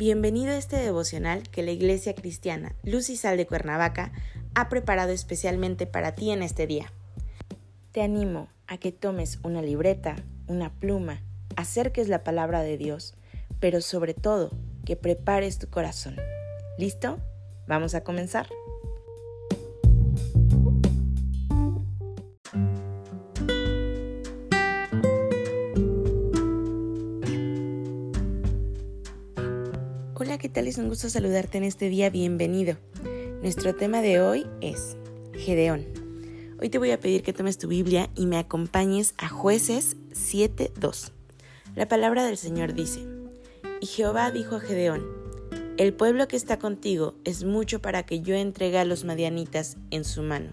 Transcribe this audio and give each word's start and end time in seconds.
Bienvenido 0.00 0.52
a 0.52 0.56
este 0.56 0.76
devocional 0.76 1.42
que 1.50 1.62
la 1.62 1.72
Iglesia 1.72 2.14
Cristiana 2.14 2.74
Luz 2.84 3.10
y 3.10 3.18
Sal 3.18 3.36
de 3.36 3.46
Cuernavaca 3.46 4.12
ha 4.54 4.70
preparado 4.70 5.12
especialmente 5.12 5.86
para 5.86 6.14
ti 6.14 6.30
en 6.30 6.42
este 6.42 6.66
día. 6.66 6.90
Te 7.92 8.00
animo 8.00 8.48
a 8.66 8.78
que 8.78 8.92
tomes 8.92 9.40
una 9.42 9.60
libreta, 9.60 10.16
una 10.46 10.72
pluma, 10.72 11.20
acerques 11.54 12.08
la 12.08 12.24
palabra 12.24 12.62
de 12.62 12.78
Dios, 12.78 13.12
pero 13.60 13.82
sobre 13.82 14.14
todo 14.14 14.52
que 14.86 14.96
prepares 14.96 15.58
tu 15.58 15.68
corazón. 15.68 16.16
¿Listo? 16.78 17.18
Vamos 17.66 17.94
a 17.94 18.02
comenzar. 18.02 18.48
Tal? 30.50 30.66
Es 30.66 30.78
un 30.78 30.88
gusto 30.88 31.08
saludarte 31.08 31.58
en 31.58 31.64
este 31.64 31.88
día. 31.88 32.10
Bienvenido. 32.10 32.76
Nuestro 33.40 33.74
tema 33.74 34.02
de 34.02 34.20
hoy 34.20 34.46
es 34.60 34.96
Gedeón. 35.32 35.86
Hoy 36.60 36.68
te 36.68 36.78
voy 36.78 36.90
a 36.90 36.98
pedir 36.98 37.22
que 37.22 37.32
tomes 37.32 37.56
tu 37.56 37.68
Biblia 37.68 38.10
y 38.16 38.26
me 38.26 38.36
acompañes 38.36 39.14
a 39.18 39.28
Jueces 39.28 39.96
7.2. 40.12 41.12
La 41.76 41.86
palabra 41.86 42.24
del 42.24 42.36
Señor 42.36 42.74
dice, 42.74 43.00
Y 43.80 43.86
Jehová 43.86 44.32
dijo 44.32 44.56
a 44.56 44.60
Gedeón, 44.60 45.06
El 45.76 45.94
pueblo 45.94 46.26
que 46.26 46.36
está 46.36 46.58
contigo 46.58 47.14
es 47.24 47.44
mucho 47.44 47.80
para 47.80 48.02
que 48.02 48.20
yo 48.20 48.34
entregue 48.34 48.78
a 48.78 48.84
los 48.84 49.04
madianitas 49.04 49.76
en 49.92 50.04
su 50.04 50.22
mano. 50.22 50.52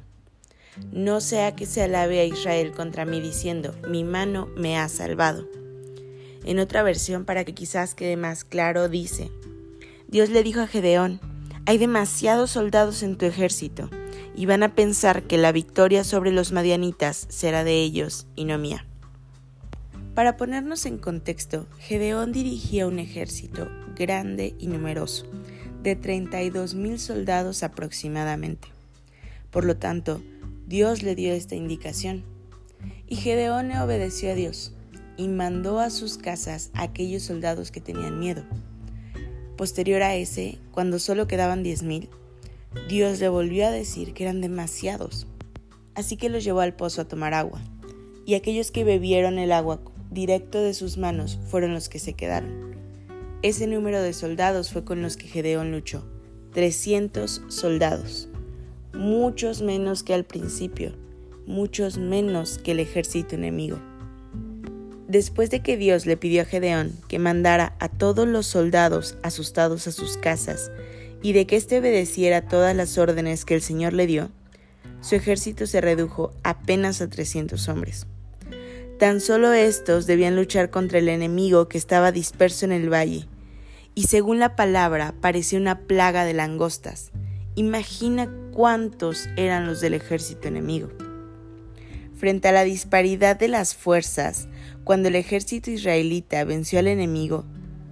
No 0.92 1.22
sea 1.22 1.56
que 1.56 1.66
se 1.66 1.82
alabe 1.82 2.20
a 2.20 2.26
Israel 2.26 2.72
contra 2.72 3.06
mí 3.06 3.20
diciendo, 3.20 3.74
Mi 3.90 4.04
mano 4.04 4.48
me 4.56 4.78
ha 4.78 4.88
salvado. 4.90 5.48
En 6.46 6.60
otra 6.60 6.84
versión, 6.84 7.26
para 7.26 7.44
que 7.44 7.56
quizás 7.56 7.96
quede 7.96 8.16
más 8.16 8.46
claro, 8.46 8.88
dice, 8.90 9.32
Dios 10.10 10.30
le 10.30 10.42
dijo 10.42 10.62
a 10.62 10.68
Gedeón, 10.68 11.20
hay 11.66 11.78
demasiados 11.78 12.52
soldados 12.52 13.04
en 13.04 13.18
tu 13.18 13.26
ejército, 13.26 13.90
y 14.38 14.46
van 14.46 14.64
a 14.64 14.74
pensar 14.74 15.24
que 15.24 15.38
la 15.38 15.52
victoria 15.52 16.06
sobre 16.06 16.32
los 16.32 16.54
madianitas 16.54 17.26
será 17.28 17.66
de 17.66 17.82
ellos 17.82 18.26
y 18.34 18.46
no 18.46 18.58
mía. 18.58 18.86
Para 20.16 20.38
ponernos 20.38 20.86
en 20.86 20.98
contexto, 20.98 21.68
Gedeón 21.80 22.32
dirigía 22.32 22.88
un 22.88 23.00
ejército 23.00 23.68
grande 23.98 24.56
y 24.58 24.68
numeroso, 24.68 25.26
de 25.84 25.98
32 25.98 26.74
mil 26.74 27.00
soldados 27.00 27.62
aproximadamente. 27.62 28.70
Por 29.52 29.66
lo 29.66 29.76
tanto, 29.76 30.22
Dios 30.68 31.04
le 31.04 31.16
dio 31.16 31.34
esta 31.34 31.56
indicación. 31.56 32.24
Y 33.08 33.18
Gedeón 33.18 33.72
obedeció 33.74 34.32
a 34.32 34.36
Dios 34.36 34.74
y 35.18 35.28
mandó 35.28 35.80
a 35.80 35.90
sus 35.90 36.18
casas 36.18 36.72
a 36.74 36.84
aquellos 36.84 37.24
soldados 37.24 37.72
que 37.72 37.82
tenían 37.82 38.20
miedo 38.20 38.46
Posterior 39.58 40.04
a 40.04 40.16
ese, 40.16 40.60
cuando 40.72 41.00
solo 41.00 41.28
quedaban 41.28 41.64
diez 41.64 41.82
mil, 41.82 42.10
Dios 42.88 43.20
le 43.20 43.28
volvió 43.28 43.66
a 43.66 43.72
decir 43.72 44.14
que 44.14 44.24
eran 44.24 44.40
demasiados. 44.40 45.26
Así 45.96 46.16
que 46.16 46.30
los 46.30 46.44
llevó 46.44 46.60
al 46.60 46.76
pozo 46.76 47.02
a 47.02 47.08
tomar 47.08 47.34
agua, 47.34 47.60
y 48.28 48.36
aquellos 48.36 48.70
que 48.70 48.84
bebieron 48.84 49.40
el 49.40 49.52
agua 49.52 49.82
directo 50.12 50.62
de 50.62 50.76
sus 50.76 51.00
manos 51.00 51.40
fueron 51.50 51.74
los 51.74 51.90
que 51.90 51.98
se 51.98 52.14
quedaron. 52.14 52.76
Ese 53.42 53.66
número 53.66 54.00
de 54.00 54.14
soldados 54.14 54.72
fue 54.72 54.86
con 54.86 55.02
los 55.02 55.18
que 55.18 55.28
Gedeón 55.28 55.72
luchó, 55.72 56.06
300 56.54 57.42
soldados, 57.48 58.30
muchos 58.94 59.64
menos 59.64 60.04
que 60.04 60.14
al 60.14 60.24
principio, 60.24 60.94
muchos 61.48 61.98
menos 61.98 62.60
que 62.60 62.74
el 62.74 62.80
ejército 62.80 63.34
enemigo. 63.34 63.80
Después 65.08 65.50
de 65.50 65.62
que 65.62 65.78
Dios 65.78 66.06
le 66.06 66.18
pidió 66.18 66.42
a 66.42 66.46
Gedeón 66.46 66.92
que 67.08 67.18
mandara 67.18 67.74
a 67.80 67.88
todos 67.88 68.28
los 68.28 68.46
soldados 68.46 69.18
asustados 69.24 69.88
a 69.88 69.92
sus 69.92 70.18
casas 70.18 70.70
y 71.22 71.34
de 71.34 71.48
que 71.48 71.56
éste 71.56 71.80
obedeciera 71.80 72.42
todas 72.42 72.76
las 72.76 72.98
órdenes 72.98 73.46
que 73.46 73.56
el 73.56 73.62
Señor 73.62 73.94
le 73.94 74.06
dio, 74.06 74.30
su 75.02 75.16
ejército 75.16 75.66
se 75.66 75.82
redujo 75.82 76.34
apenas 76.44 77.02
a 77.02 77.10
300 77.10 77.70
hombres. 77.70 78.08
Tan 79.00 79.22
solo 79.22 79.54
estos 79.54 80.08
debían 80.08 80.36
luchar 80.36 80.70
contra 80.70 81.00
el 81.00 81.08
enemigo 81.08 81.68
que 81.68 81.78
estaba 81.78 82.12
disperso 82.12 82.66
en 82.66 82.72
el 82.72 82.92
valle, 82.92 83.28
y 83.94 84.04
según 84.04 84.40
la 84.40 84.56
palabra 84.56 85.14
parecía 85.22 85.60
una 85.60 85.82
plaga 85.82 86.26
de 86.26 86.34
langostas. 86.34 87.12
Imagina 87.56 88.30
cuántos 88.52 89.30
eran 89.38 89.68
los 89.68 89.82
del 89.82 89.94
ejército 89.94 90.48
enemigo. 90.48 90.90
Frente 92.16 92.48
a 92.48 92.52
la 92.52 92.64
disparidad 92.64 93.38
de 93.38 93.48
las 93.48 93.76
fuerzas, 93.76 94.48
cuando 94.88 95.10
el 95.10 95.16
ejército 95.16 95.70
israelita 95.70 96.46
venció 96.46 96.80
al 96.80 96.88
enemigo, 96.88 97.44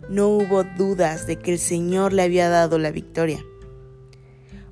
no 0.09 0.29
hubo 0.29 0.63
dudas 0.63 1.27
de 1.27 1.35
que 1.35 1.51
el 1.51 1.59
Señor 1.59 2.13
le 2.13 2.21
había 2.21 2.47
dado 2.47 2.79
la 2.79 2.89
victoria. 2.89 3.43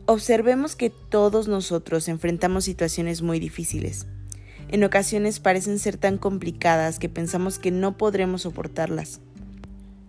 Observemos 0.06 0.78
que 0.78 0.90
todos 0.90 1.50
nosotros 1.50 2.08
enfrentamos 2.08 2.64
situaciones 2.64 3.22
muy 3.22 3.42
difíciles. 3.42 4.08
En 4.70 4.86
ocasiones 4.86 5.42
parecen 5.42 5.80
ser 5.80 5.98
tan 5.98 6.18
complicadas 6.18 6.98
que 6.98 7.10
pensamos 7.10 7.60
que 7.60 7.72
no 7.72 7.98
podremos 7.98 8.44
soportarlas. 8.44 9.20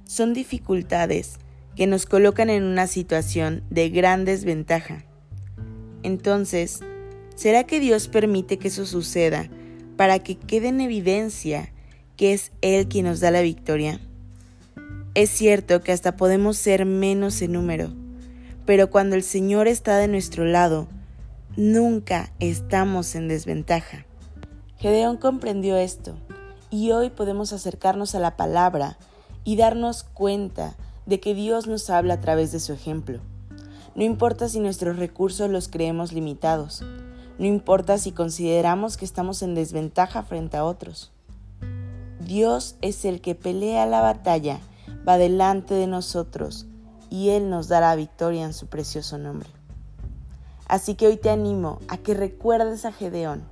Son 0.04 0.34
dificultades 0.34 1.40
que 1.74 1.88
nos 1.88 2.06
colocan 2.06 2.48
en 2.48 2.62
una 2.62 2.86
situación 2.86 3.64
de 3.70 3.90
gran 3.90 4.24
desventaja. 4.24 5.04
Entonces, 6.04 6.78
¿Será 7.34 7.64
que 7.64 7.80
Dios 7.80 8.06
permite 8.06 8.58
que 8.58 8.68
eso 8.68 8.86
suceda 8.86 9.50
para 9.96 10.20
que 10.20 10.36
quede 10.36 10.68
en 10.68 10.80
evidencia 10.80 11.73
que 12.16 12.32
es 12.32 12.52
Él 12.60 12.88
quien 12.88 13.06
nos 13.06 13.20
da 13.20 13.30
la 13.30 13.40
victoria? 13.42 14.00
Es 15.14 15.30
cierto 15.30 15.80
que 15.80 15.92
hasta 15.92 16.16
podemos 16.16 16.56
ser 16.56 16.86
menos 16.86 17.40
en 17.42 17.52
número, 17.52 17.90
pero 18.66 18.90
cuando 18.90 19.16
el 19.16 19.22
Señor 19.22 19.68
está 19.68 19.96
de 19.98 20.08
nuestro 20.08 20.44
lado, 20.44 20.88
nunca 21.56 22.32
estamos 22.40 23.14
en 23.14 23.28
desventaja. 23.28 24.06
Gedeón 24.78 25.16
comprendió 25.16 25.76
esto 25.76 26.16
y 26.70 26.90
hoy 26.90 27.10
podemos 27.10 27.52
acercarnos 27.52 28.14
a 28.14 28.20
la 28.20 28.36
palabra 28.36 28.98
y 29.44 29.56
darnos 29.56 30.02
cuenta 30.02 30.74
de 31.06 31.20
que 31.20 31.34
Dios 31.34 31.66
nos 31.66 31.90
habla 31.90 32.14
a 32.14 32.20
través 32.20 32.50
de 32.52 32.60
su 32.60 32.72
ejemplo. 32.72 33.20
No 33.94 34.02
importa 34.02 34.48
si 34.48 34.58
nuestros 34.58 34.96
recursos 34.96 35.48
los 35.48 35.68
creemos 35.68 36.12
limitados, 36.12 36.82
no 37.38 37.46
importa 37.46 37.98
si 37.98 38.10
consideramos 38.12 38.96
que 38.96 39.04
estamos 39.04 39.42
en 39.42 39.54
desventaja 39.54 40.22
frente 40.22 40.56
a 40.56 40.64
otros. 40.64 41.12
Dios 42.24 42.76
es 42.80 43.04
el 43.04 43.20
que 43.20 43.34
pelea 43.34 43.86
la 43.86 44.00
batalla, 44.00 44.60
va 45.06 45.18
delante 45.18 45.74
de 45.74 45.86
nosotros 45.86 46.66
y 47.10 47.30
Él 47.30 47.50
nos 47.50 47.68
dará 47.68 47.94
victoria 47.94 48.44
en 48.44 48.54
su 48.54 48.66
precioso 48.66 49.18
nombre. 49.18 49.48
Así 50.66 50.94
que 50.94 51.06
hoy 51.06 51.16
te 51.16 51.30
animo 51.30 51.78
a 51.88 51.98
que 51.98 52.14
recuerdes 52.14 52.84
a 52.84 52.92
Gedeón, 52.92 53.44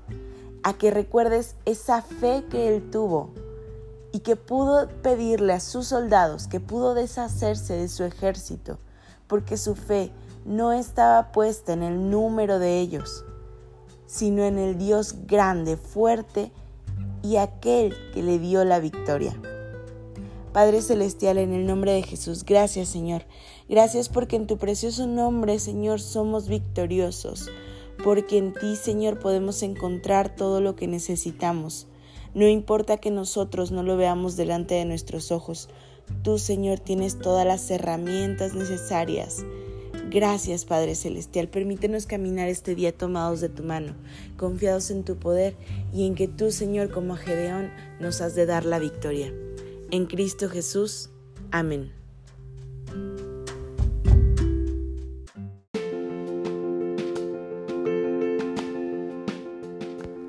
a 0.62 0.74
que 0.74 0.90
recuerdes 0.90 1.56
esa 1.66 2.02
fe 2.02 2.44
que 2.50 2.68
él 2.74 2.90
tuvo 2.90 3.30
y 4.12 4.20
que 4.20 4.36
pudo 4.36 4.88
pedirle 5.02 5.52
a 5.52 5.60
sus 5.60 5.88
soldados, 5.88 6.46
que 6.46 6.60
pudo 6.60 6.94
deshacerse 6.94 7.74
de 7.74 7.88
su 7.88 8.04
ejército, 8.04 8.78
porque 9.26 9.56
su 9.56 9.74
fe 9.74 10.10
no 10.44 10.72
estaba 10.72 11.32
puesta 11.32 11.72
en 11.72 11.82
el 11.82 12.10
número 12.10 12.58
de 12.58 12.80
ellos, 12.80 13.24
sino 14.06 14.42
en 14.44 14.58
el 14.58 14.78
Dios 14.78 15.26
grande, 15.26 15.76
fuerte 15.76 16.52
y 17.22 17.36
aquel 17.36 17.94
que 18.12 18.22
le 18.22 18.38
dio 18.38 18.64
la 18.64 18.80
victoria. 18.80 19.38
Padre 20.52 20.82
Celestial, 20.82 21.38
en 21.38 21.54
el 21.54 21.66
nombre 21.66 21.92
de 21.92 22.02
Jesús, 22.02 22.44
gracias 22.44 22.88
Señor. 22.88 23.24
Gracias 23.68 24.08
porque 24.08 24.36
en 24.36 24.46
tu 24.46 24.58
precioso 24.58 25.06
nombre, 25.06 25.58
Señor, 25.58 26.00
somos 26.00 26.48
victoriosos. 26.48 27.50
Porque 28.04 28.38
en 28.38 28.52
ti, 28.52 28.76
Señor, 28.76 29.18
podemos 29.18 29.62
encontrar 29.62 30.34
todo 30.34 30.60
lo 30.60 30.76
que 30.76 30.88
necesitamos. 30.88 31.86
No 32.34 32.48
importa 32.48 32.96
que 32.96 33.10
nosotros 33.10 33.70
no 33.70 33.82
lo 33.82 33.96
veamos 33.96 34.36
delante 34.36 34.74
de 34.74 34.84
nuestros 34.84 35.32
ojos. 35.32 35.68
Tú, 36.22 36.38
Señor, 36.38 36.80
tienes 36.80 37.18
todas 37.18 37.46
las 37.46 37.70
herramientas 37.70 38.54
necesarias 38.54 39.44
Gracias 40.12 40.66
Padre 40.66 40.94
Celestial, 40.94 41.48
permítenos 41.48 42.04
caminar 42.04 42.46
este 42.48 42.74
día 42.74 42.92
tomados 42.92 43.40
de 43.40 43.48
tu 43.48 43.62
mano, 43.62 43.94
confiados 44.36 44.90
en 44.90 45.04
tu 45.04 45.16
poder 45.16 45.56
y 45.90 46.06
en 46.06 46.14
que 46.14 46.28
tú, 46.28 46.50
Señor, 46.50 46.90
como 46.90 47.16
Gedeón, 47.16 47.70
nos 47.98 48.20
has 48.20 48.34
de 48.34 48.44
dar 48.44 48.66
la 48.66 48.78
victoria. 48.78 49.32
En 49.90 50.04
Cristo 50.04 50.50
Jesús. 50.50 51.08
Amén. 51.50 51.92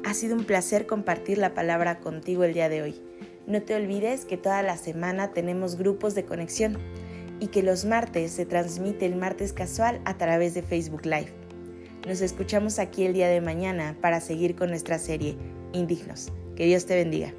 Ha 0.06 0.14
sido 0.14 0.38
un 0.38 0.46
placer 0.46 0.88
compartir 0.88 1.38
la 1.38 1.54
palabra 1.54 2.00
contigo 2.00 2.46
el 2.46 2.54
día 2.54 2.70
de 2.70 2.84
hoy. 2.84 3.02
No 3.48 3.62
te 3.62 3.76
olvides 3.76 4.24
que 4.24 4.38
toda 4.38 4.64
la 4.64 4.78
semana 4.78 5.34
tenemos 5.34 5.76
grupos 5.76 6.16
de 6.16 6.24
conexión 6.24 6.78
y 7.44 7.48
que 7.48 7.62
los 7.62 7.84
martes 7.84 8.32
se 8.32 8.46
transmite 8.46 9.06
el 9.06 9.18
martes 9.18 9.52
casual 9.52 10.00
a 10.06 10.18
través 10.18 10.54
de 10.54 10.64
Facebook 10.64 11.06
Live. 11.06 11.34
Nos 12.08 12.22
escuchamos 12.22 12.80
aquí 12.80 13.04
el 13.04 13.12
día 13.12 13.28
de 13.28 13.42
mañana 13.42 13.98
para 14.00 14.22
seguir 14.22 14.56
con 14.56 14.70
nuestra 14.70 14.98
serie 14.98 15.36
Indignos. 15.74 16.32
Que 16.56 16.66
Dios 16.68 16.86
te 16.86 16.96
bendiga. 16.96 17.34